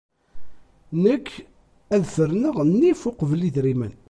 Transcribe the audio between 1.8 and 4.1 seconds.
ad ferneɣ nnif uqbel idrimen.